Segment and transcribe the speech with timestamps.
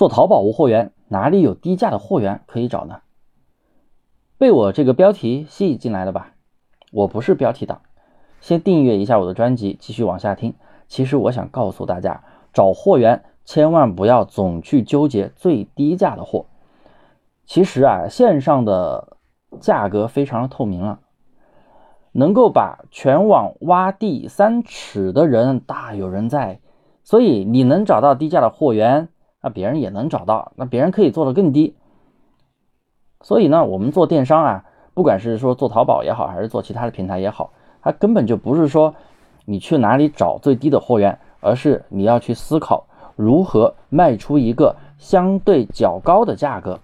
[0.00, 3.02] 做淘宝无货源，哪里有低价的货源可以找呢？
[4.38, 6.32] 被我这个标题吸引进来了吧？
[6.90, 7.82] 我不是标题党，
[8.40, 10.54] 先订阅一下我的专辑，继续往下听。
[10.88, 12.24] 其实我想告诉大家，
[12.54, 16.46] 找货源千万不要总去纠结最低价的货。
[17.44, 19.18] 其实啊，线上的
[19.60, 21.00] 价格非常的透明了，
[22.12, 26.60] 能够把全网挖地三尺的人大有人在，
[27.04, 29.10] 所以你能找到低价的货源，
[29.42, 31.74] 那别人也能找到，那别人可以做的更低。
[33.22, 38.94] 所以呢，我们做电商啊，不管是说做淘宝也好，还是做其他的平台也好，它根本就不是说。
[39.46, 41.18] 你去哪里找最低的货源？
[41.40, 46.78] 而是你要去思考如何卖出一个相对较高的价格。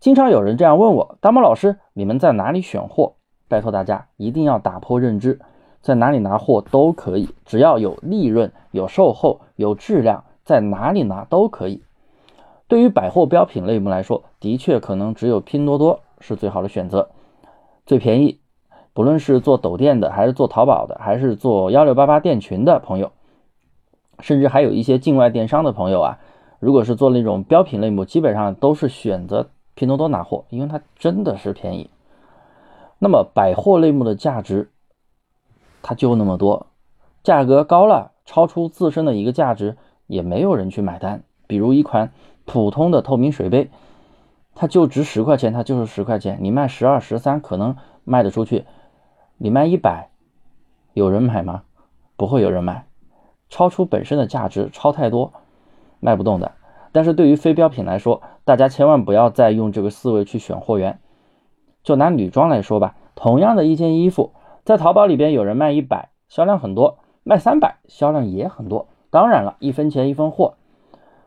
[0.00, 3.12] 经常有人这样问我：“大猫老师，你们在哪里选货？”
[3.46, 5.38] 拜托大家一定要打破认知，
[5.82, 11.84] 在哪里拿货都可以，只要有利润、有售后、有质量，在哪里拿都可以。
[12.66, 17.10] 对于百货标品类目来说，的确可能只有拼多多是最好的选择，
[17.86, 18.40] 最便宜。
[18.92, 23.12] 不论是做抖店的，还是做淘宝的，还是做幺六八八店群的朋友，
[24.18, 26.18] 甚至还有一些境外电商的朋友啊，
[26.58, 31.90] 如果是做那种标品类目，基本上都是选择拼多多拿货，因为它真的是便宜。
[32.98, 34.72] 那么百货类目的价值，
[35.80, 36.66] 它就那么多，
[37.22, 39.76] 价格高了，超出自身的一个价值，
[40.10, 41.22] 也没有人去买单。
[41.46, 42.12] 比如一款
[42.44, 43.70] 普通的透明水杯，
[44.54, 48.64] 它就值十块钱，它就是十块钱，你卖十二、十三，可能卖得出去。
[49.38, 50.10] 你卖一百，
[50.92, 51.62] 有人买吗？
[52.16, 52.86] 不会有人买，
[53.48, 55.32] 超出本身的价值，超太多，
[56.00, 56.52] 卖不动的。
[56.92, 60.98] 但是对于非标品来说，大家千万不要再用这个思维去选货源。
[61.82, 64.32] 就拿女装来说吧，同样的一件衣服，
[64.64, 68.88] 在淘宝里边有人卖一百，销量很多；卖三百，销量也很多。
[69.10, 70.54] 当然了，一分钱一分货，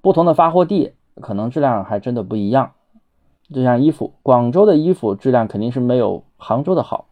[0.00, 2.72] 不同的发货地可能质量还真的不一样。
[3.52, 7.06] 就像衣服，广州的衣服质量肯定是没有杭州的好。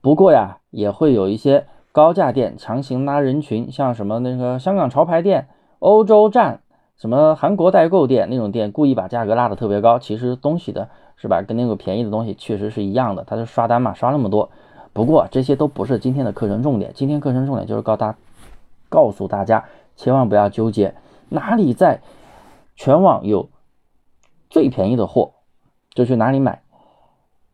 [0.00, 5.48] 不过呀，也会有一些高价店强行拉人群，像什么那个香港潮牌店、
[5.80, 6.60] 欧洲站、
[6.96, 9.98] 什么韩国代购店那种店，故意把价格拉得特别高。
[9.98, 14.48] 其实东西的是吧，跟那个便宜的东西确实是一样的，它是刷单嘛，刷那么多。
[14.92, 18.14] 不过这些都不是今天的课程重点，今天课程重点就是告大，
[18.88, 19.64] 告诉大家
[19.96, 20.94] 千万不要纠结
[21.28, 22.00] 哪里在
[22.74, 23.48] 全网有
[24.50, 25.32] 最便宜的货，
[25.94, 26.62] 就去哪里买。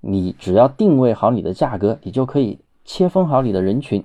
[0.01, 4.05] 你只要定位好你的价格，你就可以切分好你的人群。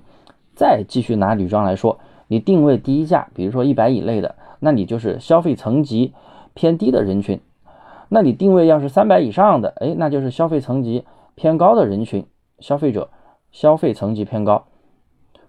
[0.56, 6.14] 再继续拿女装来说，你定位低价，比如说一百以内的，那你就是消费层级
[6.54, 7.40] 偏低的人群；
[8.10, 11.06] 那你定位要是三百以上的，哎，那就是消费层级
[11.36, 12.26] 偏高的人群。
[12.60, 13.10] 消费者
[13.52, 14.66] 消费层级偏高，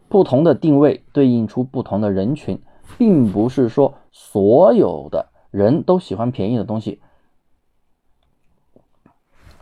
[0.08, 2.60] 不同的定位对应出不同的人群，
[2.96, 7.00] 并不是说所有的人都喜欢便宜的东西。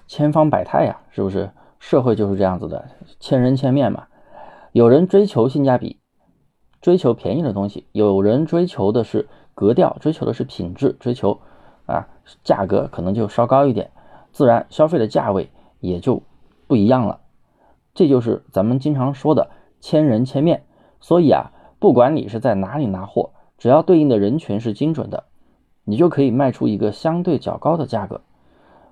[0.07, 1.51] 千方百态呀，是不是？
[1.79, 2.89] 社会就是这样子的，
[3.21, 4.07] 千人千面嘛。
[4.73, 5.99] 有人追求性价比，
[6.81, 11.41] 追求便宜的东西；有人追求的是格调，追求的是品质，追求
[11.87, 12.09] 啊
[12.43, 13.91] 价格可能就稍高一点，
[14.33, 16.23] 自然消费的价位也就
[16.67, 17.21] 不一样了。
[17.95, 19.51] 这就是咱们经常说的
[19.87, 20.65] 千人千面。
[21.01, 25.23] 所以啊，不管你是在哪里拿货，只要对应的人群是精准的，
[25.85, 28.21] 你就可以卖出一个相对较高的价格。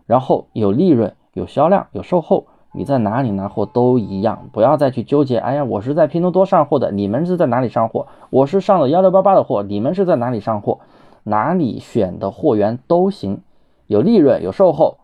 [0.07, 5.39] 然后有利润、有销量、有售后，你在哪里拿货都一样，不要再去纠结。
[5.39, 8.07] 哎呀，我是在拼多多上货的，你们是在哪里上货？
[8.31, 10.79] 我是上了幺六八八的货，你们是在哪里上货？
[11.25, 13.41] 哪里选的货源都行，
[13.89, 14.99] 有利润、有售后、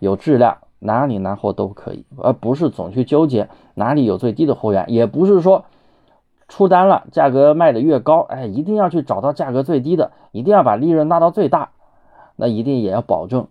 [0.00, 5.66] 有质量，哪里拿货都可以，而不是总去纠结哪里有最低的货源，也不是说
[6.48, 11.70] 出单了价格卖的越高，哎，一定要去找到价格最低的，一定要把利润拉到最大。
[12.34, 13.46] 那一定也要保证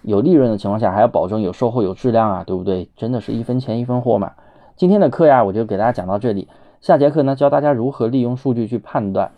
[0.00, 2.90] 有利润的情况下，还要保证有售后、有质量啊，对不对？
[2.96, 4.32] 真的是一分钱一分货嘛。
[4.76, 6.48] 今天的课呀，我就给大家讲到这里。
[6.80, 9.32] 下节课呢，教大家如何利用数据去判断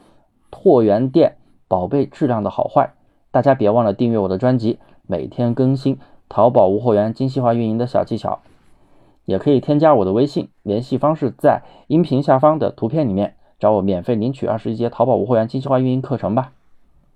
[0.52, 1.36] 货源店
[1.68, 2.94] 宝贝质量的好坏。
[3.30, 8.40] 大家别忘了订阅我的专辑，每天更新淘宝无货源精细化运营的小技巧。
[9.24, 16.52] 也可以添加我的微信，联系方式在音频下方的图片里面，找我免费领取二十一节淘宝无货源精细化运营课程吧。